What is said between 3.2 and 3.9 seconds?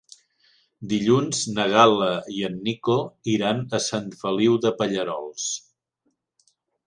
iran a